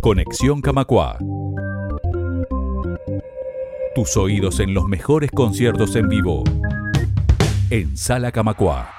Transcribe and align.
Conexión 0.00 0.60
Camacua. 0.60 1.18
Tus 3.96 4.16
oídos 4.16 4.60
en 4.60 4.72
los 4.72 4.84
mejores 4.84 5.28
conciertos 5.32 5.96
en 5.96 6.08
vivo. 6.08 6.44
En 7.68 7.96
Sala 7.96 8.30
Camacua. 8.30 8.90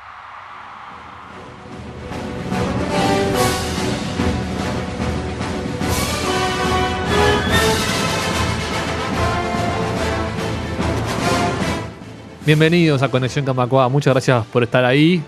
Bienvenidos 12.46 13.02
a 13.04 13.10
Conexión 13.10 13.46
Camacua, 13.46 13.88
muchas 13.88 14.14
gracias 14.14 14.46
por 14.48 14.64
estar 14.64 14.84
ahí. 14.84 15.24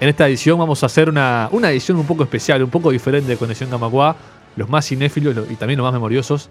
En 0.00 0.08
esta 0.08 0.28
edición 0.28 0.60
vamos 0.60 0.80
a 0.84 0.86
hacer 0.86 1.08
una, 1.08 1.48
una 1.50 1.72
edición 1.72 1.98
un 1.98 2.06
poco 2.06 2.22
especial, 2.22 2.62
un 2.62 2.70
poco 2.70 2.92
diferente 2.92 3.30
de 3.30 3.36
Conexión 3.36 3.68
Camacua. 3.68 4.14
Los 4.58 4.68
más 4.68 4.88
cinéfilos 4.88 5.36
y 5.48 5.54
también 5.54 5.78
los 5.78 5.84
más 5.84 5.92
memoriosos 5.92 6.50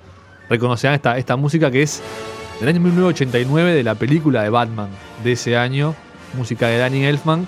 reconocerán 0.50 0.96
esta, 0.96 1.18
esta 1.18 1.36
música 1.36 1.70
que 1.70 1.82
es 1.82 2.02
del 2.62 2.70
año 2.70 2.80
1989 2.80 3.74
de 3.74 3.84
la 3.84 3.96
película 3.96 4.44
de 4.44 4.50
Batman 4.50 4.88
de 5.26 5.34
ese 5.34 5.58
año, 5.58 5.94
música 6.38 6.68
de 6.68 6.78
Danny 6.78 7.04
Elfman. 7.04 7.46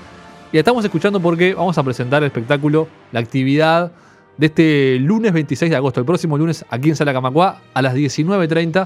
Y 0.52 0.58
estamos 0.58 0.84
escuchando 0.84 1.22
porque 1.22 1.54
vamos 1.54 1.78
a 1.78 1.84
presentar 1.84 2.24
el 2.24 2.28
espectáculo, 2.28 2.90
la 3.14 3.22
actividad 3.22 3.94
de 4.36 4.48
este 4.48 5.00
lunes 5.00 5.32
26 5.32 5.72
de 5.72 5.78
agosto, 5.78 6.02
el 6.02 6.06
próximo 6.06 6.38
lunes 6.38 6.66
aquí 6.70 6.90
en 6.90 6.98
Sala 6.98 7.14
Camacua 7.14 7.62
a 7.74 7.82
las 7.82 7.96
19.30 7.96 8.86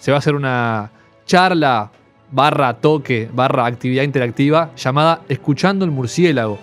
se 0.00 0.10
va 0.10 0.16
a 0.16 0.18
hacer 0.18 0.34
una 0.34 0.90
charla 1.24 1.92
barra 2.32 2.74
toque, 2.74 3.30
barra 3.32 3.64
actividad 3.66 4.02
interactiva 4.02 4.72
llamada 4.76 5.22
Escuchando 5.28 5.84
el 5.84 5.92
Murciélago. 5.92 6.58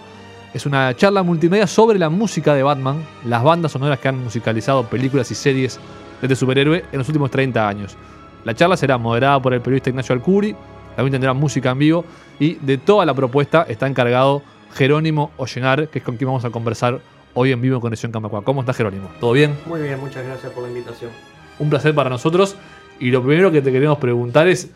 Es 0.53 0.67
una 0.67 0.95
charla 0.95 1.23
multimedia 1.23 1.65
sobre 1.65 1.97
la 1.97 2.11
música 2.11 2.53
de 2.53 2.61
Batman, 2.61 3.03
las 3.25 3.43
bandas 3.43 3.71
sonoras 3.71 3.97
que 3.97 4.07
han 4.07 4.23
musicalizado 4.23 4.85
películas 4.85 5.31
y 5.31 5.35
series 5.35 5.79
de 6.21 6.27
este 6.27 6.35
superhéroe 6.35 6.85
en 6.91 6.99
los 6.99 7.07
últimos 7.07 7.31
30 7.31 7.67
años. 7.67 7.97
La 8.43 8.53
charla 8.53 8.77
será 8.77 8.99
moderada 8.99 9.41
por 9.41 9.55
el 9.55 9.61
periodista 9.61 9.89
Ignacio 9.89 10.13
Alcuri, 10.13 10.55
también 10.95 11.11
tendrá 11.11 11.33
música 11.33 11.71
en 11.71 11.79
vivo 11.79 12.05
y 12.39 12.53
de 12.55 12.77
toda 12.77 13.03
la 13.03 13.15
propuesta 13.15 13.65
está 13.67 13.87
encargado 13.87 14.43
Jerónimo 14.75 15.31
Ollenar, 15.37 15.87
que 15.87 15.97
es 15.97 16.05
con 16.05 16.17
quien 16.17 16.27
vamos 16.27 16.45
a 16.45 16.51
conversar 16.51 16.99
hoy 17.33 17.51
en 17.51 17.59
vivo 17.59 17.77
en 17.77 17.81
Conexión 17.81 18.11
Camacua. 18.11 18.43
¿Cómo 18.43 18.61
estás 18.61 18.77
Jerónimo? 18.77 19.09
¿Todo 19.19 19.31
bien? 19.31 19.57
Muy 19.65 19.81
bien, 19.81 19.99
muchas 19.99 20.23
gracias 20.23 20.51
por 20.53 20.61
la 20.61 20.69
invitación. 20.69 21.09
Un 21.57 21.71
placer 21.71 21.95
para 21.95 22.11
nosotros 22.11 22.55
y 22.99 23.09
lo 23.09 23.23
primero 23.23 23.51
que 23.51 23.63
te 23.63 23.71
queremos 23.71 23.97
preguntar 23.97 24.47
es 24.47 24.69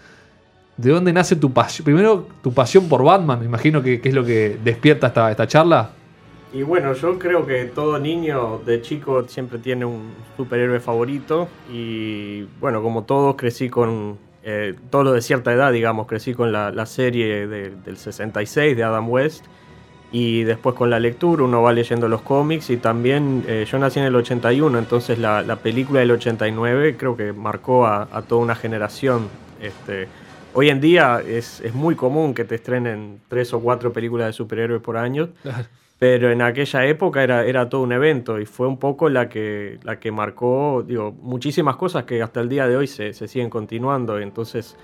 ¿De 0.78 0.92
dónde 0.92 1.11
nace 1.11 1.36
tu 1.36 1.52
pasión? 1.52 1.83
Primero, 1.86 2.28
tu 2.44 2.53
pasión 2.53 2.88
por 2.88 3.03
Batman, 3.03 3.39
me 3.39 3.45
imagino 3.45 3.81
que, 3.81 4.00
es 4.03 4.14
lo 4.14 4.23
que 4.23 4.58
despierta 4.64 5.08
esta, 5.08 5.31
esta 5.31 5.47
charla. 5.47 5.92
Y 6.53 6.64
bueno, 6.64 6.94
yo 6.94 7.19
creo 7.19 7.45
que 7.45 7.66
todo 7.66 8.00
niño 8.00 8.61
de 8.66 8.81
chico 8.81 9.28
siempre 9.28 9.59
tiene 9.59 9.86
un 9.86 10.14
superhéroe 10.38 10.80
favorito. 10.80 11.47
Y 11.72 12.44
bueno, 12.61 12.81
como 12.81 13.03
todos, 13.03 13.36
crecí 13.36 13.69
con 13.69 14.17
eh, 14.44 14.75
todo 14.89 15.03
lo 15.03 15.11
de 15.11 15.22
cierta 15.22 15.52
edad, 15.52 15.72
digamos. 15.72 16.08
Crecí 16.08 16.34
con 16.34 16.52
la, 16.52 16.86
serie 16.86 17.47
del 17.47 17.97
66 17.97 18.78
de 18.78 18.84
Adam 18.84 19.09
West. 19.09 19.45
Y 20.09 20.44
después 20.44 20.73
con 20.73 20.89
la 20.89 21.02
lectura 21.02 21.44
uno 21.44 21.62
va 21.62 21.73
leyendo 21.73 22.08
los 22.08 22.22
cómics. 22.22 22.69
Y 22.69 22.78
también 22.78 23.44
eh, 23.45 23.66
yo 23.69 23.78
nací 23.78 24.00
en 24.00 24.06
el 24.06 24.16
81, 24.16 24.80
entonces 24.80 25.19
la, 25.19 25.44
película 25.62 26.00
del 26.00 26.12
89 26.12 26.95
creo 26.97 27.17
que 27.17 27.34
marcó 27.34 27.86
a, 27.86 28.08
a 28.12 28.22
toda 28.22 28.41
una 28.41 28.56
generación. 28.56 29.28
Este, 29.59 30.08
Hoy 30.53 30.70
en 30.70 30.81
día 30.81 31.22
es, 31.26 31.62
muy 31.73 31.95
común 31.95 32.34
que 32.34 32.44
te 32.44 32.56
estrenen 32.56 33.20
tres 33.28 33.53
o 33.53 33.59
cuatro 33.59 33.94
películas 33.94 34.28
de 34.28 34.34
superhéroes 34.34 34.81
por 34.81 34.98
año. 34.98 35.30
Pero 36.00 36.31
en 36.31 36.44
aquella 36.44 36.86
época 36.86 37.23
era, 37.23 37.44
era 37.44 37.70
todo 37.70 37.81
un 37.81 37.92
evento 37.92 38.40
y 38.40 38.45
fue 38.45 38.68
un 38.68 38.78
poco 38.78 39.09
la 39.09 39.30
que, 39.30 39.80
la 39.81 40.00
que 40.00 40.12
marcó 40.12 40.84
digo, 40.86 41.12
muchísimas 41.12 41.75
cosas 41.75 42.03
que 42.03 42.22
hasta 42.22 42.40
el 42.40 42.50
día 42.50 42.68
de 42.68 42.78
hoy 42.78 42.86
se, 42.86 43.14
siguen 43.14 43.50
continuando. 43.50 44.20
Entonces 44.20 44.75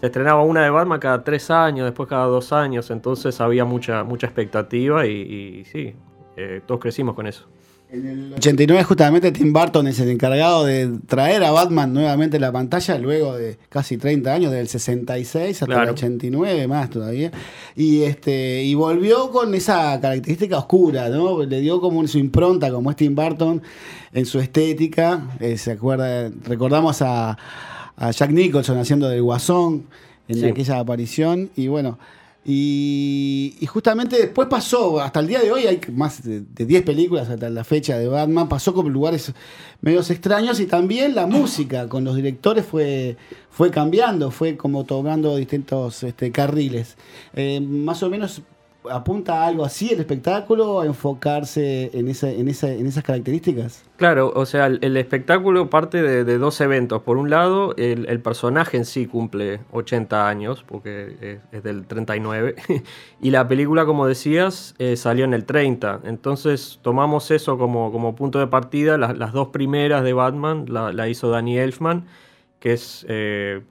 se 0.00 0.06
estrenaba 0.06 0.42
una 0.42 0.62
de 0.62 0.70
Batman 0.70 0.98
cada 0.98 1.22
tres 1.22 1.50
años, 1.50 1.84
después 1.84 2.08
cada 2.08 2.24
dos 2.24 2.52
años, 2.52 2.90
entonces 2.90 3.38
había 3.40 3.66
mucha, 3.66 4.02
mucha 4.02 4.26
expectativa 4.26 5.06
y, 5.06 5.64
sí, 5.66 5.94
eh, 6.36 6.62
todos 6.66 6.80
crecimos 6.80 7.14
con 7.14 7.26
eso. 7.26 7.46
En 7.92 8.06
el 8.06 8.32
89 8.32 8.84
justamente 8.84 9.32
Tim 9.32 9.52
Burton 9.52 9.86
es 9.86 10.00
el 10.00 10.08
encargado 10.08 10.64
de 10.64 10.90
traer 11.06 11.44
a 11.44 11.50
Batman 11.50 11.92
nuevamente 11.92 12.38
a 12.38 12.40
la 12.40 12.50
pantalla 12.50 12.96
luego 12.96 13.36
de 13.36 13.58
casi 13.68 13.98
30 13.98 14.32
años, 14.32 14.50
del 14.50 14.66
66 14.66 15.62
hasta 15.62 15.82
el 15.82 15.90
89 15.90 16.68
más 16.68 16.88
todavía. 16.88 17.30
Y 17.76 18.04
este 18.04 18.62
y 18.62 18.72
volvió 18.72 19.30
con 19.30 19.54
esa 19.54 20.00
característica 20.00 20.56
oscura, 20.56 21.10
¿no? 21.10 21.44
Le 21.44 21.60
dio 21.60 21.82
como 21.82 22.08
su 22.08 22.16
impronta 22.16 22.70
como 22.70 22.90
es 22.90 22.96
Tim 22.96 23.14
Burton 23.14 23.60
en 24.14 24.24
su 24.24 24.40
estética. 24.40 25.28
Eh, 25.38 25.58
se 25.58 25.72
acuerda, 25.72 26.30
recordamos 26.44 27.02
a, 27.02 27.36
Jack 28.10 28.30
Nicholson 28.30 28.78
haciendo 28.78 29.06
del 29.10 29.22
Guasón 29.22 29.84
en 30.28 30.46
aquella 30.46 30.78
aparición 30.78 31.50
y 31.56 31.68
bueno, 31.68 31.98
y, 32.44 33.56
justamente 33.68 34.16
después 34.16 34.48
pasó, 34.48 35.00
hasta 35.00 35.20
el 35.20 35.28
día 35.28 35.40
de 35.40 35.52
hoy 35.52 35.66
hay 35.66 35.80
más 35.92 36.24
de, 36.24 36.40
10 36.40 36.82
películas 36.82 37.28
hasta 37.28 37.48
la 37.48 37.62
fecha 37.62 37.96
de 37.96 38.08
Batman, 38.08 38.48
pasó 38.48 38.74
con 38.74 38.92
lugares 38.92 39.32
medios 39.80 40.10
extraños 40.10 40.58
y 40.58 40.66
también 40.66 41.14
la 41.14 41.26
música 41.26 41.88
con 41.88 42.02
los 42.02 42.16
directores 42.16 42.66
fue, 42.66 43.16
fue 43.50 43.70
cambiando, 43.70 44.32
fue 44.32 44.56
como 44.56 44.84
tomando 44.84 45.36
distintos 45.36 46.02
este, 46.02 46.32
carriles. 46.32 46.96
Eh, 47.34 47.60
más 47.60 48.02
o 48.02 48.10
menos 48.10 48.42
apunta 48.90 49.46
algo 49.46 49.64
así 49.64 49.92
el 49.92 50.00
espectáculo, 50.00 50.80
a 50.80 50.86
enfocarse 50.86 51.90
en, 51.92 52.08
en, 52.08 52.48
en 52.48 52.86
esas 52.86 53.04
características? 53.04 53.84
Claro, 53.96 54.32
o 54.34 54.46
sea, 54.46 54.66
el, 54.66 54.96
espectáculo 54.96 55.70
parte 55.70 56.02
de, 56.02 56.38
dos 56.38 56.60
eventos. 56.60 57.02
Por 57.02 57.18
un 57.18 57.30
lado, 57.30 57.74
el, 57.76 58.20
personaje 58.20 58.76
en 58.76 58.84
sí 58.84 59.06
cumple 59.06 59.60
80 59.70 60.28
años, 60.28 60.64
porque 60.66 61.38
es, 61.52 61.62
del 61.62 61.86
39, 61.86 62.56
y 63.20 63.30
la 63.30 63.46
película, 63.46 63.86
como 63.86 64.06
decías, 64.06 64.74
eh, 64.78 64.96
salió 64.96 65.24
en 65.24 65.34
el 65.34 65.44
30. 65.44 66.00
Entonces 66.04 66.80
tomamos 66.82 67.30
eso 67.30 67.58
como, 67.58 67.92
como 67.92 68.16
punto 68.16 68.38
de 68.40 68.48
partida. 68.48 68.98
Las, 68.98 69.32
dos 69.32 69.48
primeras 69.48 70.02
de 70.02 70.12
Batman 70.12 70.66
la, 70.68 71.08
hizo 71.08 71.30
Danny 71.30 71.58
Elfman, 71.58 72.06
que 72.58 72.72
es... 72.72 73.06
Eh, 73.08 73.62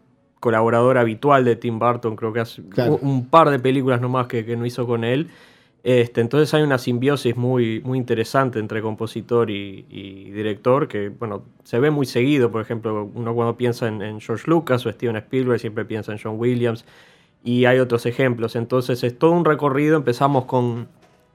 colaborador 0.42 0.98
habitual 0.98 1.46
de 1.46 1.56
Tim 1.56 1.80
Burton, 1.80 2.18
creo 2.18 2.34
que 2.34 2.42
hace 2.42 2.62
un 3.02 3.28
par 3.28 3.50
de 3.50 3.60
películas 3.60 4.02
nomás 4.02 4.28
que, 4.28 4.44
que 4.44 4.58
no 4.58 4.66
hizo 4.66 4.86
con 4.86 5.06
él. 5.06 5.30
Este, 5.84 6.22
entonces 6.22 6.54
hay 6.54 6.62
una 6.62 6.78
simbiosis 6.78 7.36
muy, 7.36 7.82
muy 7.82 7.98
interesante 7.98 8.60
entre 8.60 8.84
compositor 8.84 9.50
y, 9.50 10.32
director 10.32 10.88
que 10.88 11.10
bueno, 11.10 11.44
se 11.64 11.80
ve 11.80 11.90
muy 11.90 12.06
seguido. 12.06 12.52
Por 12.52 12.62
ejemplo, 12.62 13.10
uno 13.14 13.34
cuando 13.34 13.58
piensa 13.58 13.88
en, 13.88 14.20
George 14.20 14.44
Lucas 14.48 14.86
o 14.86 14.92
Steven 14.92 15.16
Spielberg 15.16 15.60
siempre 15.60 15.86
piensa 15.86 16.12
en 16.12 16.20
John 16.22 16.36
Williams 16.38 16.86
y 17.44 17.66
hay 17.66 17.80
otros 17.80 18.06
ejemplos. 18.06 18.56
Entonces 18.56 19.04
es 19.04 19.18
todo 19.18 19.32
un 19.32 19.46
recorrido. 19.46 19.98
Empezamos 19.98 20.46
con, 20.46 20.88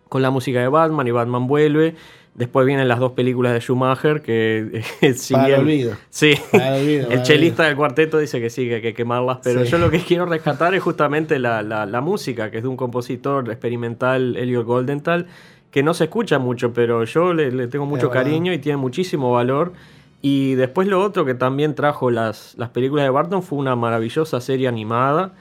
con 0.08 0.22
la 0.22 0.30
música 0.30 0.60
de 0.60 0.68
Batman 0.68 1.06
y 1.08 1.10
Batman 1.10 1.46
vuelve. 1.48 1.96
Después 2.36 2.66
vienen 2.66 2.86
las 2.86 2.98
dos 2.98 3.12
películas 3.12 3.54
de 3.54 3.60
Schumacher 3.60 4.20
que 4.20 4.82
si 5.16 5.32
Para 5.32 5.48
el 5.48 5.60
olvido. 5.60 5.96
Sí, 6.10 6.34
el 6.52 7.22
chelista 7.22 7.64
del 7.64 7.76
cuarteto 7.76 8.18
dice 8.18 8.40
que 8.40 8.50
sí, 8.50 8.68
que 8.68 8.76
hay 8.76 8.82
que 8.82 8.92
quemarlas, 8.92 9.38
pero 9.42 9.64
yo 9.64 9.78
lo 9.78 9.90
que 9.90 10.00
quiero 10.00 10.26
rescatar 10.26 10.74
es 10.74 10.82
justamente 10.82 11.38
la, 11.38 11.62
la, 11.62 12.00
música, 12.02 12.50
que 12.50 12.58
es 12.58 12.62
de 12.62 12.68
un 12.68 12.76
compositor 12.76 13.50
experimental, 13.50 14.36
Elliot 14.36 14.66
Goldenthal, 14.66 15.26
que 15.70 15.82
no 15.82 15.94
se 15.94 16.04
escucha 16.04 16.38
mucho, 16.38 16.74
pero 16.74 17.04
yo 17.04 17.32
le, 17.32 17.68
tengo 17.68 17.86
mucho 17.86 18.10
cariño 18.10 18.52
y 18.52 18.58
tiene 18.58 18.76
muchísimo 18.76 19.32
valor. 19.32 19.72
Y 20.20 20.54
después 20.54 20.88
lo 20.88 21.02
otro 21.02 21.24
que 21.24 21.34
también 21.34 21.74
trajo 21.74 22.10
las, 22.10 22.54
las 22.58 22.68
películas 22.68 23.04
de 23.04 23.10
Barton 23.10 23.42
fue 23.42 23.58
una 23.58 23.76
maravillosa 23.76 24.40
serie 24.40 24.68
animada 24.68 25.34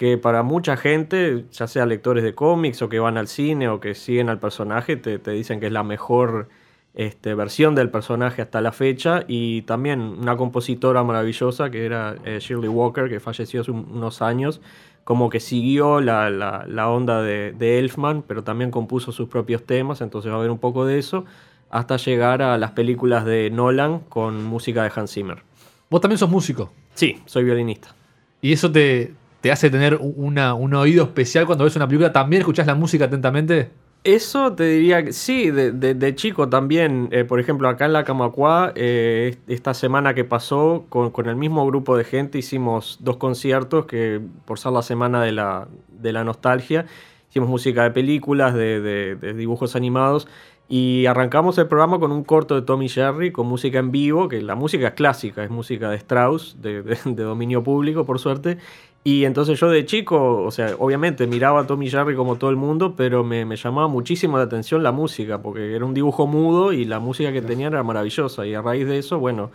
que 0.00 0.16
para 0.16 0.42
mucha 0.42 0.78
gente, 0.78 1.44
ya 1.52 1.66
sea 1.66 1.84
lectores 1.84 2.24
de 2.24 2.34
cómics 2.34 2.80
o 2.80 2.88
que 2.88 2.98
van 2.98 3.18
al 3.18 3.28
cine 3.28 3.68
o 3.68 3.80
que 3.80 3.94
siguen 3.94 4.30
al 4.30 4.38
personaje, 4.38 4.96
te, 4.96 5.18
dicen 5.30 5.60
que 5.60 5.66
es 5.66 5.72
la 5.72 5.82
mejor 5.82 6.48
este, 6.94 7.34
versión 7.34 7.74
del 7.74 7.90
personaje 7.90 8.40
hasta 8.40 8.62
la 8.62 8.72
fecha. 8.72 9.24
Y 9.28 9.60
también 9.60 10.00
una 10.00 10.38
compositora 10.38 11.04
maravillosa 11.04 11.70
que 11.70 11.84
era 11.84 12.16
eh, 12.24 12.38
Shirley 12.40 12.70
Walker, 12.70 13.10
que 13.10 13.20
falleció 13.20 13.60
hace 13.60 13.72
unos 13.72 14.22
años, 14.22 14.62
como 15.04 15.28
que 15.28 15.38
siguió 15.38 16.00
la, 16.00 16.30
la, 16.30 16.88
onda 16.88 17.20
de, 17.20 17.52
de, 17.52 17.78
Elfman, 17.78 18.22
pero 18.22 18.42
también 18.42 18.70
compuso 18.70 19.12
sus 19.12 19.28
propios 19.28 19.64
temas, 19.66 20.00
entonces 20.00 20.30
va 20.30 20.36
a 20.36 20.38
haber 20.38 20.50
un 20.50 20.60
poco 20.60 20.86
de 20.86 20.98
eso, 20.98 21.26
hasta 21.68 21.98
llegar 21.98 22.40
a 22.40 22.56
las 22.56 22.70
películas 22.70 23.26
de 23.26 23.50
Nolan 23.50 23.98
con 24.08 24.46
música 24.46 24.82
de 24.82 24.92
Hans 24.96 25.12
Zimmer. 25.12 25.42
¿Vos 25.90 26.00
también 26.00 26.16
sos 26.16 26.30
músico? 26.30 26.72
Sí, 26.94 27.20
soy 27.26 27.44
violinista. 27.44 27.94
¿Y 28.40 28.54
eso 28.54 28.72
te, 28.72 29.12
te 29.40 29.52
hace 29.52 29.70
tener 29.70 29.96
un 30.00 30.74
oído 30.74 31.04
especial 31.04 31.46
cuando 31.46 31.64
ves 31.64 31.76
una 31.76 31.86
película? 31.86 32.12
¿También 32.12 32.40
escuchás 32.40 32.66
la 32.66 32.74
música 32.74 33.06
atentamente? 33.06 33.70
Eso 34.02 34.54
te 34.54 34.64
diría 34.64 35.04
que 35.04 35.12
sí, 35.12 35.50
de, 35.50 36.14
chico 36.14 36.48
también. 36.48 37.08
Eh, 37.12 37.24
por 37.24 37.38
ejemplo, 37.38 37.68
acá 37.68 37.84
en 37.84 37.92
la 37.92 38.04
Camacua, 38.04 38.72
eh, 38.74 39.36
esta 39.46 39.74
semana 39.74 40.14
que 40.14 40.24
pasó, 40.24 40.86
con, 40.88 41.12
el 41.26 41.36
mismo 41.36 41.66
grupo 41.66 41.98
de 41.98 42.04
gente 42.04 42.38
hicimos 42.38 42.96
dos 43.00 43.18
conciertos 43.18 43.84
que, 43.84 44.22
por 44.46 44.58
ser 44.58 44.72
la 44.72 44.80
semana 44.80 45.22
de 45.22 45.32
la, 45.32 45.68
de 45.88 46.12
nostalgia, 46.24 46.86
hicimos 47.28 47.50
música 47.50 47.82
de 47.82 47.90
películas, 47.90 48.54
de, 48.54 49.16
dibujos 49.36 49.76
animados. 49.76 50.28
Y 50.66 51.04
arrancamos 51.06 51.58
el 51.58 51.66
programa 51.66 51.98
con 51.98 52.10
un 52.10 52.24
corto 52.24 52.54
de 52.54 52.62
Tommy 52.62 52.88
Jerry 52.88 53.32
con 53.32 53.48
música 53.48 53.80
en 53.80 53.90
vivo, 53.90 54.28
que 54.28 54.40
la 54.40 54.54
música 54.54 54.88
es 54.88 54.94
clásica, 54.94 55.44
es 55.44 55.50
música 55.50 55.90
de 55.90 55.96
Strauss, 55.96 56.56
de, 56.62 56.82
dominio 57.04 57.62
público, 57.62 58.06
por 58.06 58.18
suerte. 58.18 58.56
Y 59.02 59.24
entonces 59.24 59.58
yo 59.58 59.70
de 59.70 59.86
chico, 59.86 60.42
o 60.42 60.50
sea, 60.50 60.74
obviamente 60.78 61.26
miraba 61.26 61.60
a 61.60 61.66
Tommy 61.66 61.88
Jerry 61.88 62.14
como 62.14 62.36
todo 62.36 62.50
el 62.50 62.56
mundo, 62.56 62.94
pero 62.96 63.24
me, 63.24 63.56
llamaba 63.56 63.88
muchísimo 63.88 64.36
la 64.36 64.44
atención 64.44 64.82
la 64.82 64.92
música, 64.92 65.40
porque 65.40 65.74
era 65.74 65.84
un 65.84 65.94
dibujo 65.94 66.26
mudo 66.26 66.72
y 66.72 66.84
la 66.84 67.00
música 67.00 67.32
que 67.32 67.40
tenían 67.40 67.72
era 67.72 67.82
maravillosa. 67.82 68.46
Y 68.46 68.54
a 68.54 68.60
raíz 68.60 68.86
de 68.86 68.98
eso, 68.98 69.18
bueno, 69.18 69.50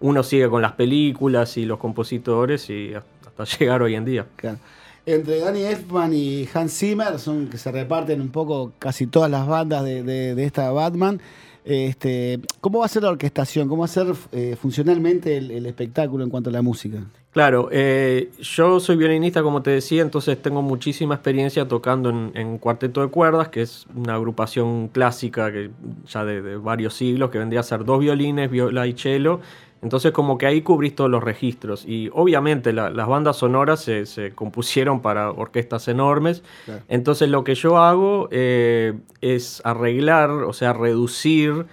uno 0.00 0.22
sigue 0.22 0.48
con 0.48 0.62
las 0.62 0.72
películas 0.72 1.56
y 1.56 1.66
los 1.66 1.78
compositores 1.78 2.70
y 2.70 2.92
hasta 2.94 3.44
llegar 3.58 3.82
hoy 3.82 3.96
en 3.96 4.04
día. 4.04 4.26
Claro 4.36 4.58
entre 5.06 5.40
Danny 5.40 5.62
Elfman 5.64 6.12
y 6.14 6.48
Hans 6.52 6.78
Zimmer, 6.78 7.18
son 7.18 7.48
que 7.48 7.58
se 7.58 7.70
reparten 7.70 8.20
un 8.20 8.30
poco 8.30 8.72
casi 8.78 9.06
todas 9.06 9.30
las 9.30 9.46
bandas 9.46 9.84
de, 9.84 10.34
esta 10.44 10.70
Batman. 10.70 11.20
Este, 11.64 12.40
¿Cómo 12.60 12.80
va 12.80 12.84
a 12.84 12.88
ser 12.88 13.04
la 13.04 13.08
orquestación? 13.08 13.68
¿Cómo 13.68 13.80
va 13.80 13.86
a 13.86 13.88
ser 13.88 14.08
eh, 14.32 14.54
funcionalmente 14.60 15.38
el, 15.38 15.64
espectáculo 15.64 16.22
en 16.22 16.30
cuanto 16.30 16.50
a 16.50 16.52
la 16.52 16.60
música? 16.60 16.98
Claro, 17.32 17.68
eh, 17.72 18.30
yo 18.40 18.78
soy 18.80 18.96
violinista, 18.96 19.42
como 19.42 19.62
te 19.62 19.70
decía, 19.70 20.02
entonces 20.02 20.40
tengo 20.40 20.60
muchísima 20.62 21.14
experiencia 21.14 21.66
tocando 21.66 22.10
en, 22.10 22.58
cuarteto 22.58 23.00
de 23.00 23.08
cuerdas, 23.08 23.48
que 23.48 23.62
es 23.62 23.86
una 23.94 24.14
agrupación 24.14 24.88
clásica 24.88 25.50
que 25.50 25.70
ya 26.06 26.24
de, 26.24 26.42
de, 26.42 26.56
varios 26.56 26.94
siglos, 26.94 27.30
que 27.30 27.38
vendría 27.38 27.60
a 27.60 27.64
ser 27.64 27.84
dos 27.84 27.98
violines, 27.98 28.50
viola 28.50 28.86
y 28.86 28.92
cello, 28.92 29.40
entonces 29.84 30.12
como 30.12 30.38
que 30.38 30.46
ahí 30.46 30.62
cubrís 30.62 30.96
todos 30.96 31.10
los 31.10 31.22
registros 31.22 31.84
y 31.86 32.08
obviamente 32.14 32.72
las 32.72 33.06
bandas 33.06 33.36
sonoras 33.36 33.82
se, 33.82 34.32
compusieron 34.34 35.02
para 35.02 35.30
orquestas 35.30 35.88
enormes. 35.88 36.42
Entonces 36.88 37.28
lo 37.28 37.44
que 37.44 37.54
yo 37.54 37.76
hago 37.76 38.28
eh, 38.30 38.94
es 39.20 39.60
arreglar, 39.62 40.30
o 40.30 40.54
sea, 40.54 40.72
reducir 40.72 41.66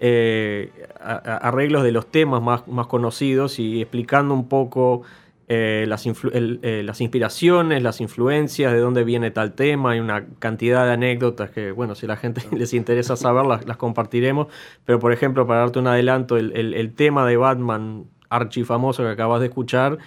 eh, 0.00 0.70
arreglos 1.00 1.82
de 1.82 1.92
los 1.92 2.06
temas 2.08 2.42
más, 2.42 2.68
más 2.68 2.88
conocidos 2.88 3.58
y 3.58 3.80
explicando 3.80 4.34
un 4.34 4.48
poco 4.48 5.00
eh, 5.48 5.84
las, 5.86 6.04
eh, 6.06 6.82
las, 6.84 7.00
inspiraciones, 7.00 7.80
las 7.80 8.00
influencias, 8.00 8.72
de 8.72 8.80
dónde 8.80 9.04
viene 9.04 9.30
tal 9.30 9.52
tema. 9.52 9.92
Hay 9.92 10.00
una 10.00 10.26
cantidad 10.40 10.84
de 10.86 10.92
anécdotas 10.92 11.50
que, 11.50 11.70
bueno, 11.70 11.94
si 11.94 12.06
a 12.06 12.08
la 12.08 12.16
gente 12.16 12.42
les 12.56 12.74
interesa 12.74 13.16
saber, 13.16 13.46
las, 13.46 13.76
compartiremos. 13.76 14.48
Pero, 14.84 14.98
por 14.98 15.12
ejemplo, 15.12 15.46
para 15.46 15.60
darte 15.60 15.78
un 15.78 15.86
adelanto, 15.86 16.36
el, 16.36 16.92
tema 16.94 17.26
de 17.26 17.36
Batman 17.36 18.06
archifamoso 18.28 19.04
que 19.04 19.10
acabas 19.10 19.40
de 19.40 19.46
escuchar, 19.46 19.98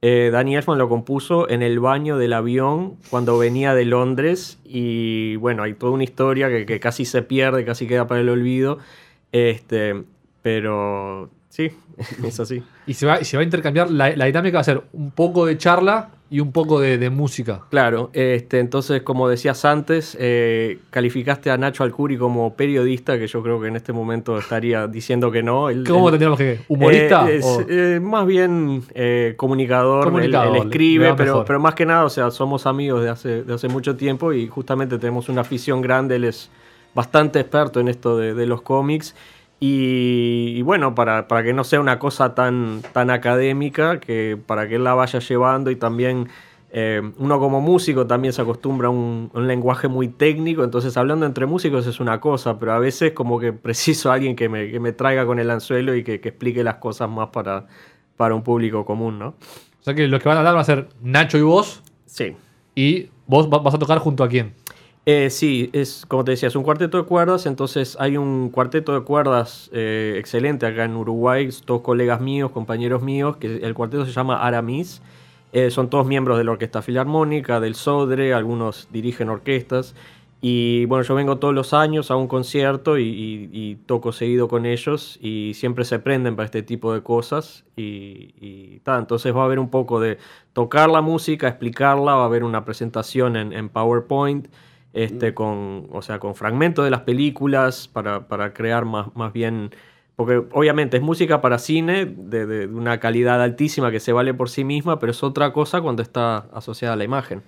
eh, 0.00 0.30
Danny 0.32 0.56
Elfman 0.56 0.78
lo 0.78 0.88
compuso 0.88 1.48
en 1.50 1.62
el 1.62 1.78
baño 1.78 2.16
del 2.16 2.32
avión 2.32 2.96
cuando 3.10 3.36
venía 3.36 3.74
de 3.74 3.84
Londres. 3.84 4.58
Y 4.64 5.36
bueno, 5.36 5.62
hay 5.62 5.74
toda 5.74 5.92
una 5.92 6.04
historia 6.04 6.48
que, 6.48 6.64
que 6.64 6.80
casi 6.80 7.04
se 7.04 7.20
pierde, 7.20 7.66
casi 7.66 7.86
queda 7.86 8.06
para 8.06 8.22
el 8.22 8.30
olvido. 8.30 8.78
Este, 9.32 10.04
pero 10.40 11.28
Sí, 11.56 11.70
es 12.22 12.38
así. 12.38 12.62
y 12.86 12.92
se 12.92 13.06
va, 13.06 13.24
se 13.24 13.34
va 13.38 13.40
a 13.40 13.44
intercambiar, 13.44 13.90
la, 13.90 14.10
dinámica 14.10 14.58
va 14.58 14.60
a 14.60 14.64
ser 14.64 14.82
un 14.92 15.10
poco 15.10 15.46
de 15.46 15.56
charla 15.56 16.10
y 16.28 16.40
un 16.40 16.52
poco 16.52 16.80
de, 16.80 17.08
música. 17.08 17.62
Claro, 17.70 18.10
este, 18.12 18.58
entonces 18.58 19.00
como 19.00 19.26
decías 19.26 19.64
antes, 19.64 20.18
eh, 20.20 20.80
calificaste 20.90 21.50
a 21.50 21.56
Nacho 21.56 21.82
Alcuri 21.82 22.18
como 22.18 22.54
periodista, 22.56 23.18
que 23.18 23.26
yo 23.26 23.42
creo 23.42 23.58
que 23.58 23.68
en 23.68 23.76
este 23.76 23.94
momento 23.94 24.36
estaría 24.36 24.86
diciendo 24.86 25.30
que 25.30 25.42
no. 25.42 25.68
¿Cómo 25.88 26.10
tendríamos 26.10 26.36
que 26.38 26.60
¿Humorista? 26.68 27.30
Eh, 27.30 27.40
eh, 27.70 28.00
más 28.02 28.26
bien 28.26 28.82
comunicador, 29.38 30.12
él, 30.22 30.34
escribe, 30.56 31.14
pero, 31.14 31.42
pero 31.46 31.58
más 31.58 31.74
que 31.74 31.86
nada, 31.86 32.04
o 32.04 32.10
sea, 32.10 32.30
somos 32.30 32.66
amigos 32.66 33.02
de 33.02 33.08
hace, 33.08 33.44
de 33.44 33.54
hace 33.54 33.68
mucho 33.68 33.96
tiempo 33.96 34.34
y 34.34 34.46
justamente 34.46 34.98
tenemos 34.98 35.30
una 35.30 35.40
afición 35.40 35.80
grande, 35.80 36.16
él 36.16 36.24
es 36.24 36.50
bastante 36.94 37.40
experto 37.40 37.80
en 37.80 37.88
esto 37.88 38.18
de, 38.18 38.34
de 38.34 38.44
los 38.44 38.60
cómics 38.60 39.14
y, 39.58 40.35
bueno, 40.66 40.94
para, 40.94 41.28
para, 41.28 41.42
que 41.42 41.52
no 41.52 41.64
sea 41.64 41.80
una 41.80 41.98
cosa 41.98 42.34
tan, 42.34 42.82
tan 42.92 43.10
académica, 43.10 44.00
que 44.00 44.36
para 44.46 44.68
que 44.68 44.74
él 44.74 44.84
la 44.84 44.94
vaya 44.94 45.20
llevando 45.20 45.70
y 45.70 45.76
también 45.76 46.28
eh, 46.70 47.00
uno 47.18 47.38
como 47.38 47.60
músico 47.60 48.06
también 48.06 48.32
se 48.32 48.42
acostumbra 48.42 48.88
a 48.88 48.90
un, 48.90 49.30
lenguaje 49.34 49.86
muy 49.88 50.08
técnico, 50.08 50.64
entonces 50.64 50.96
hablando 50.96 51.24
entre 51.24 51.46
músicos 51.46 51.86
es 51.86 52.00
una 52.00 52.20
cosa, 52.20 52.58
pero 52.58 52.72
a 52.72 52.78
veces 52.80 53.12
como 53.12 53.38
que 53.38 53.52
preciso 53.52 54.10
a 54.10 54.14
alguien 54.14 54.34
que 54.34 54.48
me, 54.48 54.70
que 54.70 54.80
me 54.80 54.92
traiga 54.92 55.24
con 55.24 55.38
el 55.38 55.50
anzuelo 55.50 55.94
y 55.94 56.02
que, 56.02 56.20
que, 56.20 56.30
explique 56.30 56.64
las 56.64 56.76
cosas 56.76 57.08
más 57.08 57.28
para, 57.28 57.68
para 58.16 58.34
un 58.34 58.42
público 58.42 58.84
común, 58.84 59.18
¿no? 59.18 59.28
O 59.28 59.82
sea 59.82 59.94
que 59.94 60.08
los 60.08 60.20
que 60.20 60.28
van 60.28 60.36
a 60.36 60.40
hablar 60.40 60.54
van 60.54 60.62
a 60.62 60.64
ser 60.64 60.88
Nacho 61.00 61.38
y 61.38 61.42
vos. 61.42 61.82
Sí. 62.06 62.36
¿Y 62.74 63.08
vos 63.26 63.48
vas 63.48 63.74
a 63.74 63.78
tocar 63.78 63.98
junto 64.00 64.24
a 64.24 64.28
quién? 64.28 64.52
Eh, 65.08 65.30
sí, 65.30 65.70
es 65.72 66.04
como 66.04 66.24
te 66.24 66.32
decía, 66.32 66.48
es 66.48 66.56
un 66.56 66.64
cuarteto 66.64 66.98
de 66.98 67.04
cuerdas, 67.04 67.46
entonces 67.46 67.96
hay 68.00 68.16
un 68.16 68.50
cuarteto 68.50 68.92
de 68.92 69.02
cuerdas 69.04 69.70
eh, 69.72 70.16
excelente 70.18 70.66
acá 70.66 70.82
en 70.82 70.96
Uruguay, 70.96 71.48
dos 71.64 71.82
colegas 71.82 72.20
míos, 72.20 72.50
compañeros 72.50 73.02
míos, 73.02 73.36
que 73.36 73.58
el 73.58 73.72
cuarteto 73.72 74.04
se 74.04 74.10
llama 74.10 74.44
Aramis, 74.44 75.02
eh, 75.52 75.70
son 75.70 75.90
todos 75.90 76.08
miembros 76.08 76.38
de 76.38 76.42
la 76.42 76.50
Orquesta 76.50 76.82
Filarmónica, 76.82 77.60
del 77.60 77.76
Sodre, 77.76 78.34
algunos 78.34 78.88
dirigen 78.90 79.28
orquestas, 79.28 79.94
y 80.40 80.86
bueno, 80.86 81.04
yo 81.04 81.14
vengo 81.14 81.38
todos 81.38 81.54
los 81.54 81.72
años 81.72 82.10
a 82.10 82.16
un 82.16 82.26
concierto 82.26 82.98
y, 82.98 83.78
toco 83.86 84.10
seguido 84.10 84.48
con 84.48 84.66
ellos 84.66 85.18
y 85.22 85.52
siempre 85.54 85.84
se 85.84 86.00
prenden 86.00 86.34
para 86.34 86.46
este 86.46 86.62
tipo 86.62 86.92
de 86.92 87.02
cosas 87.02 87.64
y, 87.76 88.34
y 88.40 88.82
entonces 88.84 89.34
va 89.34 89.42
a 89.42 89.44
haber 89.44 89.60
un 89.60 89.70
poco 89.70 90.00
de 90.00 90.18
tocar 90.52 90.90
la 90.90 91.00
música, 91.00 91.46
explicarla, 91.46 92.16
va 92.16 92.22
a 92.22 92.26
haber 92.26 92.42
una 92.42 92.64
presentación 92.64 93.36
en, 93.36 93.52
en 93.52 93.68
PowerPoint, 93.68 94.48
este, 94.96 95.34
con, 95.34 95.88
o 95.92 96.00
sea, 96.00 96.18
con 96.18 96.34
fragmentos 96.34 96.84
de 96.84 96.90
las 96.90 97.02
películas 97.02 97.86
para, 97.86 98.28
para 98.28 98.54
crear 98.54 98.86
más, 98.86 99.14
más 99.14 99.32
bien 99.32 99.70
porque 100.16 100.42
obviamente 100.52 100.96
es 100.96 101.02
música 101.02 101.42
para 101.42 101.58
cine 101.58 102.06
de, 102.06 102.46
de, 102.46 102.66
una 102.66 102.98
calidad 102.98 103.42
altísima 103.42 103.90
que 103.90 104.00
se 104.00 104.14
vale 104.14 104.32
por 104.32 104.48
sí 104.48 104.64
misma, 104.64 104.98
pero 104.98 105.12
es 105.12 105.22
otra 105.22 105.52
cosa 105.52 105.82
cuando 105.82 106.02
está 106.02 106.46
asociada 106.54 106.94
a 106.94 106.96
la 106.96 107.04
imagen. 107.04 107.42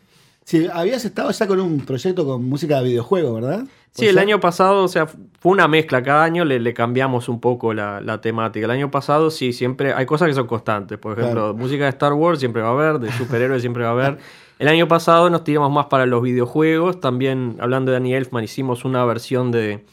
Sí, 0.44 0.66
habías 0.72 1.04
estado 1.06 1.30
ya 1.30 1.46
con 1.46 1.60
un 1.60 1.80
proyecto 1.80 2.26
con 2.26 2.44
música 2.44 2.78
de 2.78 2.84
videojuego, 2.84 3.34
¿verdad? 3.34 3.64
Sí, 3.92 4.06
el 4.06 4.18
año 4.18 4.38
pasado, 4.40 4.84
o 4.84 4.88
sea, 4.88 5.06
fue 5.06 5.52
una 5.52 5.68
mezcla. 5.68 6.02
Cada 6.02 6.24
año 6.24 6.44
le, 6.44 6.60
le 6.60 6.74
cambiamos 6.74 7.28
un 7.28 7.40
poco 7.40 7.72
la, 7.72 8.00
la, 8.02 8.20
temática. 8.20 8.66
El 8.66 8.70
año 8.70 8.90
pasado 8.90 9.30
sí, 9.30 9.52
siempre 9.52 9.92
hay 9.94 10.06
cosas 10.06 10.28
que 10.28 10.34
son 10.34 10.46
constantes. 10.46 10.98
Por 10.98 11.18
ejemplo, 11.18 11.54
música 11.54 11.84
de 11.84 11.90
Star 11.90 12.12
Wars 12.12 12.38
siempre 12.38 12.62
va 12.62 12.68
a 12.68 12.72
haber, 12.72 12.98
de 12.98 13.10
superhéroes 13.12 13.62
siempre 13.62 13.84
va 13.84 13.88
a 13.88 13.92
haber. 13.92 14.18
El 14.58 14.66
año 14.66 14.88
pasado 14.88 15.30
nos 15.30 15.44
tiramos 15.44 15.70
más 15.70 15.86
para 15.86 16.04
los 16.04 16.20
videojuegos. 16.20 17.00
También, 17.00 17.56
hablando 17.60 17.92
de 17.92 17.98
Danny 17.98 18.14
Elfman, 18.14 18.42
hicimos 18.42 18.84
una 18.84 19.04
versión 19.04 19.52
de, 19.52 19.84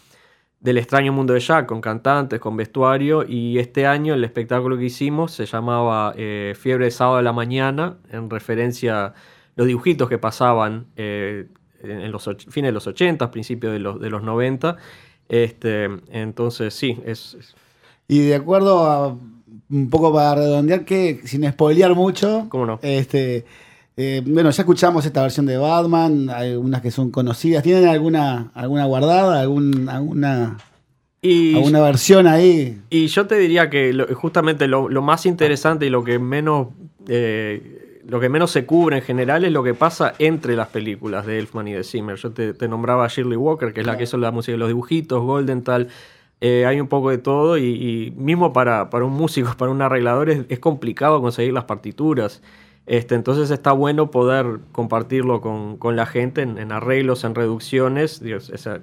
del 0.60 0.80
extraño 0.80 1.14
mundo 1.14 1.34
de 1.34 1.40
Jack 1.40 1.68
con 1.68 1.82
cantantes, 1.82 2.40
con 2.40 2.58
vestuario. 2.58 3.24
Y 3.28 3.60
este 3.60 3.86
año 3.86 4.16
el 4.16 4.24
espectáculo 4.24 4.76
que 4.76 4.86
hicimos 4.86 5.34
se 5.34 5.46
llamaba 5.46 6.16
eh, 6.18 6.56
Fiebre 6.60 6.86
de 6.86 6.92
sábado 6.92 7.18
de 7.18 7.24
la 7.24 7.34
mañana, 7.34 7.98
en 8.12 8.28
referencia 8.28 9.06
a 9.06 9.14
los 9.56 9.68
dibujitos 9.68 10.10
que 10.10 10.18
pasaban 10.18 10.88
eh, 10.96 11.48
en 11.84 12.12
los 12.12 12.28
fines 12.50 12.70
de 12.70 12.72
los 12.72 12.88
80, 12.88 13.30
principios 13.30 13.72
de 13.72 13.80
los, 13.80 14.00
de 14.00 14.10
los 14.10 14.24
90. 14.24 14.78
Este, 15.30 15.90
entonces, 16.10 16.74
sí, 16.74 16.98
es, 17.06 17.38
Y 18.08 18.20
de 18.28 18.36
acuerdo 18.36 18.84
a 18.86 19.16
un 19.70 19.90
poco 19.92 20.12
para 20.12 20.36
redondear, 20.36 20.86
que 20.86 21.22
sin 21.26 21.48
spoilear 21.52 21.94
mucho, 21.94 22.48
¿Cómo 22.50 22.66
no? 22.66 22.80
Este, 22.82 23.46
eh, 23.98 24.22
bueno, 24.26 24.50
ya 24.50 24.62
escuchamos 24.64 25.06
esta 25.06 25.22
versión 25.22 25.46
de 25.46 25.58
Batman, 25.58 26.30
hay 26.30 26.52
algunas 26.52 26.82
que 26.82 26.92
son 26.92 27.12
conocidas. 27.12 27.64
¿Tienen 27.64 27.88
alguna, 27.88 28.52
alguna 28.54 28.86
guardada, 28.86 29.40
algún, 29.40 29.88
alguna, 29.88 30.58
alguna 31.24 31.82
versión 31.82 32.28
ahí? 32.28 32.82
Y 32.90 33.08
yo 33.08 33.26
te 33.26 33.36
diría 33.36 33.70
que 33.70 33.94
justamente 34.14 34.68
lo, 34.68 34.90
más 35.02 35.26
interesante 35.26 35.86
y 35.86 35.90
lo 35.90 36.04
que 36.04 36.20
menos 36.20 36.68
eh, 37.08 38.02
lo 38.06 38.20
que 38.20 38.30
menos 38.30 38.52
se 38.52 38.66
cubre 38.66 38.98
en 38.98 39.02
general 39.02 39.46
es 39.46 39.52
lo 39.52 39.64
que 39.64 39.74
pasa 39.74 40.14
entre 40.20 40.56
las 40.56 40.68
películas 40.68 41.26
de 41.26 41.40
Elfman 41.40 41.68
y 41.70 41.74
de 41.74 41.84
Zimmer. 41.84 42.18
Yo 42.18 42.32
te, 42.32 42.68
nombraba 42.68 43.06
a 43.06 43.08
Shirley 43.08 43.38
Walker, 43.38 43.74
que 43.74 43.80
es 43.80 43.88
la 43.88 43.98
que 43.98 44.04
hizo 44.04 44.18
la 44.18 44.32
música 44.32 44.52
de 44.52 44.58
los 44.58 44.68
dibujitos, 44.68 45.24
Golden 45.24 45.64
tal. 45.64 45.88
Eh, 46.42 46.66
hay 46.66 46.82
un 46.82 46.88
poco 46.88 47.10
de 47.10 47.18
todo 47.18 47.58
y, 47.58 48.14
mismo 48.18 48.52
para, 48.52 48.90
para, 48.90 49.06
un 49.06 49.14
músico, 49.14 49.50
para 49.58 49.72
un 49.72 49.82
arreglador 49.82 50.30
es 50.30 50.60
complicado 50.60 51.22
conseguir 51.22 51.54
las 51.54 51.64
partituras. 51.64 52.42
Este, 52.88 53.16
entonces 53.16 53.50
está 53.50 53.72
bueno 53.72 54.12
poder 54.12 54.60
compartirlo 54.72 55.42
con, 55.42 55.96
la 55.96 56.06
gente 56.06 56.42
en, 56.42 56.72
arreglos, 56.72 57.24
en 57.24 57.34
reducciones. 57.34 58.22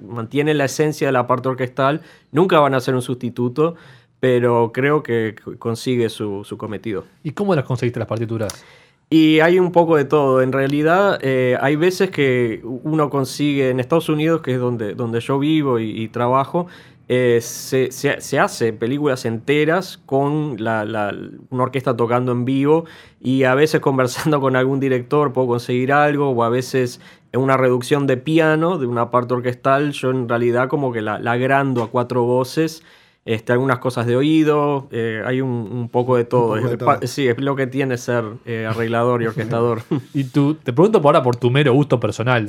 mantiene 0.09 0.55
la 0.55 0.65
esencia 0.65 1.07
de 1.09 1.13
la 1.13 1.27
parte 1.27 1.49
orquestal. 1.49 2.03
Nunca 2.33 2.59
van 2.59 2.75
a 2.75 2.81
ser 2.81 2.95
un 2.95 3.03
sustituto, 3.03 3.77
pero 4.19 4.73
creo 4.73 5.03
que 5.03 5.37
consigue 5.59 6.09
su, 6.09 6.45
cometido. 6.59 7.05
¿Y 7.23 7.33
cómo 7.33 7.55
las 7.55 7.65
conseguiste 7.65 8.01
las 8.01 8.09
partituras? 8.09 8.65
Y 9.09 9.41
hay 9.41 9.59
un 9.59 9.73
poco 9.73 9.97
de 9.97 10.07
todo. 10.07 10.43
En 10.43 10.53
realidad, 10.53 11.19
eh, 11.23 11.57
hay 11.61 11.77
veces 11.77 12.11
que 12.11 12.61
uno 12.65 13.11
consigue 13.11 13.71
en 13.71 13.79
Estados 13.79 14.09
Unidos, 14.09 14.41
que 14.41 14.55
es 14.55 14.59
donde, 14.59 14.95
donde 14.95 15.21
yo 15.21 15.39
vivo 15.39 15.79
y 15.79 16.09
trabajo, 16.09 16.67
eh, 17.15 17.43
se, 17.43 17.93
se, 17.93 18.39
hace 18.39 18.73
películas 18.73 19.27
enteras 19.27 20.01
con 20.07 20.57
la, 20.59 21.15
una 21.51 21.63
orquesta 21.65 21.95
tocando 21.95 22.33
en 22.33 22.47
vivo 22.47 22.87
y 23.21 23.45
a 23.45 23.55
veces 23.55 23.81
conversando 23.83 24.41
con 24.41 24.57
algún 24.57 24.81
director 24.81 25.35
puedo 25.35 25.47
conseguir 25.47 25.93
algo 25.93 26.31
o 26.31 26.43
a 26.43 26.49
veces 26.49 27.03
una 27.35 27.59
reducción 27.59 28.07
de 28.07 28.17
piano, 28.17 28.79
de 28.79 28.87
una 28.87 29.11
parte 29.11 29.35
orquestal, 29.35 29.93
yo 29.93 30.11
en 30.11 30.27
realidad 30.27 30.69
como 30.69 30.91
que 30.91 31.03
la, 31.03 31.19
la 31.19 31.33
agrando 31.33 31.83
a 31.83 31.91
cuatro 31.91 32.23
voces. 32.23 32.83
Este, 33.27 33.53
algunas 33.53 33.79
cosas 33.79 34.07
de 34.07 34.17
oído, 34.17 34.89
eh, 34.91 35.23
hay 35.25 35.43
un, 35.43 35.91
poco 35.93 36.17
de 36.17 36.25
todo. 36.25 36.57
Sí, 37.03 37.29
es 37.29 37.39
lo 37.39 37.55
que 37.55 37.67
tiene 37.67 37.99
ser 37.99 38.25
eh, 38.47 38.67
arreglador 38.67 39.23
y 39.23 39.27
orquestador. 39.27 39.83
y 40.15 40.25
tú, 40.25 40.55
te 40.55 40.73
pregunto 40.73 40.99
ahora 41.05 41.23
por 41.23 41.37
tu 41.37 41.51
mero 41.51 41.75
gusto 41.75 42.01
personal. 42.01 42.49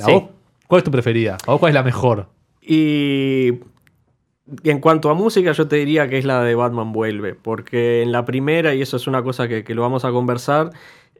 ¿Cuál 0.66 0.78
es 0.78 0.84
tu 0.84 0.90
preferida? 0.90 1.36
¿A 1.46 1.52
vos 1.52 1.60
cuál 1.60 1.70
es 1.70 1.74
la 1.74 1.82
mejor? 1.82 2.26
Y 2.60 3.60
en 4.62 4.80
cuanto 4.80 5.10
a 5.10 5.14
música, 5.14 5.52
yo 5.52 5.68
te 5.68 5.76
diría 5.76 6.08
que 6.08 6.18
es 6.18 6.24
la 6.24 6.42
de 6.42 6.54
Batman 6.54 6.92
Vuelve, 6.92 7.34
porque 7.34 8.02
en 8.02 8.12
la 8.12 8.24
primera, 8.24 8.74
y 8.74 8.82
eso 8.82 8.96
es 8.96 9.06
una 9.06 9.22
cosa 9.22 9.48
que, 9.48 9.64
lo 9.74 9.82
vamos 9.82 10.04
a 10.04 10.10
conversar, 10.10 10.70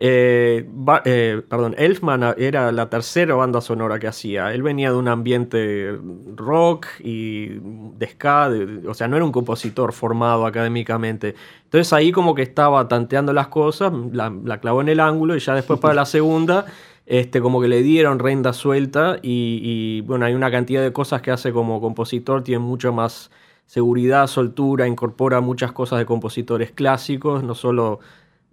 eh, 0.00 0.68
eh, 1.04 1.42
perdón, 1.48 1.74
Elfman 1.78 2.34
era 2.36 2.72
la 2.72 2.90
tercera 2.90 3.36
banda 3.36 3.60
sonora 3.60 3.98
que 3.98 4.08
hacía. 4.08 4.52
Él 4.52 4.62
venía 4.62 4.90
de 4.90 4.96
un 4.96 5.08
ambiente 5.08 5.96
rock 6.34 6.86
y 6.98 7.46
de 7.96 8.08
ska, 8.08 8.50
o 8.88 8.94
sea, 8.94 9.08
no 9.08 9.16
era 9.16 9.24
un 9.24 9.32
compositor 9.32 9.92
formado 9.92 10.46
académicamente. 10.46 11.36
Entonces 11.64 11.92
ahí 11.92 12.12
como 12.12 12.34
que 12.34 12.42
estaba 12.42 12.88
tanteando 12.88 13.32
las 13.32 13.48
cosas, 13.48 13.92
la, 14.12 14.32
la 14.44 14.60
clavó 14.60 14.80
en 14.80 14.88
el 14.88 15.00
ángulo 15.00 15.36
y 15.36 15.38
ya 15.38 15.54
después 15.54 15.78
para 15.78 15.94
la 15.94 16.06
segunda 16.06 16.66
este, 17.06 17.40
como 17.40 17.60
que 17.60 17.68
le 17.68 17.82
dieron 17.82 18.18
renda 18.18 18.52
suelta 18.52 19.18
y, 19.22 20.00
bueno, 20.02 20.24
hay 20.24 20.34
una 20.34 20.50
cantidad 20.50 20.82
de 20.82 20.92
cosas 20.92 21.22
que 21.22 21.30
hace 21.30 21.52
como 21.52 21.80
compositor, 21.80 22.42
tiene 22.42 22.60
mucho 22.60 22.92
más 22.92 23.30
seguridad, 23.66 24.26
soltura, 24.26 24.86
incorpora 24.86 25.40
muchas 25.40 25.72
cosas 25.72 25.98
de 25.98 26.06
compositores 26.06 26.70
clásicos, 26.70 27.42
no 27.42 27.54
solo 27.54 28.00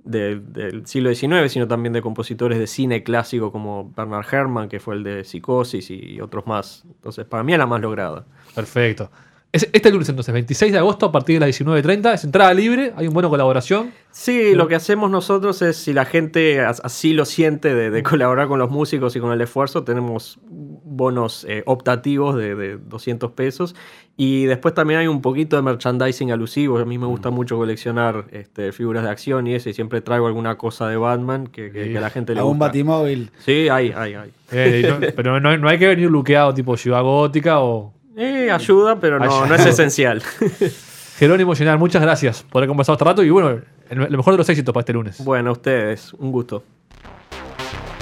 del 0.03 0.81
siglo 0.85 1.13
XIX, 1.13 1.51
sino 1.51 1.67
también 1.67 1.93
de 1.93 2.01
compositores 2.01 2.57
de 2.57 2.65
cine 2.65 3.03
clásico 3.03 3.51
como 3.51 3.91
Bernard 3.95 4.25
Herrmann, 4.31 4.67
que 4.67 4.79
fue 4.79 4.95
el 4.95 5.03
de 5.03 5.23
Psicosis 5.23 5.91
y 5.91 6.19
otros 6.19 6.47
más. 6.47 6.83
Entonces, 6.87 7.25
para 7.25 7.43
mí 7.43 7.53
es 7.53 7.59
la 7.59 7.67
más 7.67 7.81
lograda. 7.81 8.25
Perfecto. 8.55 9.11
Este 9.53 9.91
lunes 9.91 10.07
entonces, 10.07 10.33
26 10.33 10.71
de 10.71 10.77
agosto 10.77 11.05
a 11.05 11.11
partir 11.11 11.37
de 11.37 11.45
las 11.45 11.59
19.30, 11.59 12.13
es 12.13 12.23
entrada 12.23 12.53
libre, 12.53 12.93
hay 12.95 13.07
un 13.07 13.13
buena 13.13 13.27
colaboración. 13.27 13.91
Sí, 14.09 14.55
lo 14.55 14.69
que 14.69 14.75
hacemos 14.75 15.11
nosotros 15.11 15.61
es, 15.61 15.75
si 15.75 15.91
la 15.91 16.05
gente 16.05 16.61
así 16.61 17.11
lo 17.11 17.25
siente 17.25 17.75
de, 17.75 18.03
colaborar 18.03 18.47
con 18.47 18.59
los 18.59 18.71
músicos 18.71 19.13
y 19.17 19.19
con 19.19 19.33
el 19.33 19.41
esfuerzo, 19.41 19.83
tenemos 19.83 20.39
bonos 20.47 21.45
eh, 21.49 21.63
optativos 21.65 22.37
de, 22.37 22.77
200 22.77 23.31
pesos. 23.31 23.75
Y 24.15 24.45
después 24.45 24.73
también 24.73 25.01
hay 25.01 25.07
un 25.07 25.21
poquito 25.21 25.57
de 25.57 25.63
merchandising 25.63 26.31
alusivo. 26.31 26.77
A 26.77 26.85
mí 26.85 26.97
me 26.97 27.07
gusta 27.07 27.29
mm. 27.29 27.33
mucho 27.33 27.57
coleccionar 27.57 28.27
este, 28.31 28.71
figuras 28.71 29.03
de 29.03 29.09
acción 29.09 29.47
y 29.47 29.55
eso, 29.55 29.69
y 29.69 29.73
siempre 29.73 29.99
traigo 29.99 30.27
alguna 30.27 30.57
cosa 30.57 30.87
de 30.87 30.95
Batman 30.95 31.47
que, 31.47 31.93
a 31.97 31.99
la 31.99 32.09
gente 32.09 32.35
le 32.35 32.41
gusta. 32.41 32.51
Un 32.51 32.59
batimóvil. 32.59 33.31
Sí, 33.39 33.67
hay, 33.67 33.91
hay, 33.91 34.13
hay. 34.13 34.31
Eh, 34.51 35.13
pero 35.15 35.39
no, 35.41 35.57
no, 35.57 35.67
hay 35.67 35.77
que 35.77 35.87
venir 35.87 36.09
luqueado 36.09 36.53
tipo 36.53 36.77
Ciudad 36.77 37.01
Gótica 37.01 37.59
o 37.59 37.93
eh, 38.17 38.51
ayuda, 38.51 38.99
pero 38.99 39.19
no, 39.19 39.45
no 39.45 39.55
es 39.55 39.65
esencial. 39.65 40.21
Jerónimo 41.17 41.53
Llenar, 41.53 41.77
muchas 41.77 42.01
gracias 42.01 42.43
por 42.43 42.59
haber 42.59 42.69
conversado 42.69 42.95
este 42.95 43.05
rato 43.05 43.23
y 43.23 43.29
bueno, 43.29 43.61
lo 43.91 44.17
mejor 44.17 44.33
de 44.33 44.37
los 44.39 44.49
éxitos 44.49 44.73
para 44.73 44.81
este 44.81 44.93
lunes. 44.93 45.23
Bueno, 45.23 45.51
ustedes, 45.51 46.13
un 46.13 46.31
gusto. 46.31 46.63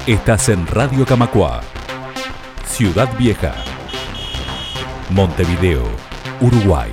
Estás 0.07 0.49
en 0.49 0.65
Radio 0.67 1.05
Camacua, 1.05 1.61
Ciudad 2.65 3.09
Vieja, 3.17 3.53
Montevideo, 5.09 5.83
Uruguay. 6.39 6.89